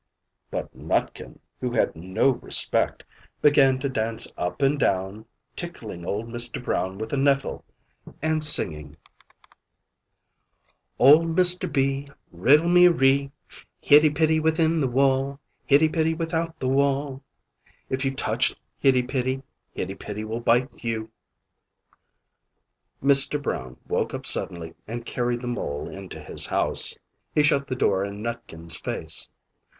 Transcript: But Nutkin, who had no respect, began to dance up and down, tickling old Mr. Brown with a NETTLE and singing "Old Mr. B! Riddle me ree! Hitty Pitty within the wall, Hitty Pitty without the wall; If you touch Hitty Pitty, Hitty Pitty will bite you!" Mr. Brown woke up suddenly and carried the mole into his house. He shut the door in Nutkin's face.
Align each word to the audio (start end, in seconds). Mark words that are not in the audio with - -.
But 0.49 0.73
Nutkin, 0.75 1.37
who 1.59 1.73
had 1.73 1.95
no 1.95 2.29
respect, 2.31 3.03
began 3.39 3.77
to 3.77 3.87
dance 3.87 4.27
up 4.35 4.63
and 4.63 4.79
down, 4.79 5.27
tickling 5.55 6.07
old 6.07 6.25
Mr. 6.27 6.59
Brown 6.63 6.97
with 6.97 7.13
a 7.13 7.17
NETTLE 7.17 7.63
and 8.19 8.43
singing 8.43 8.97
"Old 10.97 11.27
Mr. 11.37 11.71
B! 11.71 12.07
Riddle 12.31 12.67
me 12.67 12.87
ree! 12.87 13.31
Hitty 13.79 14.09
Pitty 14.09 14.39
within 14.39 14.81
the 14.81 14.87
wall, 14.89 15.39
Hitty 15.67 15.87
Pitty 15.89 16.15
without 16.15 16.59
the 16.59 16.69
wall; 16.69 17.21
If 17.87 18.03
you 18.03 18.09
touch 18.15 18.55
Hitty 18.79 19.03
Pitty, 19.03 19.43
Hitty 19.75 19.93
Pitty 19.93 20.23
will 20.25 20.39
bite 20.39 20.83
you!" 20.83 21.11
Mr. 23.03 23.39
Brown 23.39 23.77
woke 23.87 24.15
up 24.15 24.25
suddenly 24.25 24.73
and 24.87 25.05
carried 25.05 25.43
the 25.43 25.47
mole 25.47 25.87
into 25.87 26.19
his 26.19 26.47
house. 26.47 26.95
He 27.35 27.43
shut 27.43 27.67
the 27.67 27.75
door 27.75 28.03
in 28.03 28.23
Nutkin's 28.23 28.77
face. 28.79 29.29